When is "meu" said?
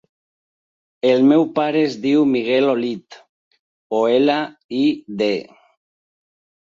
1.31-1.43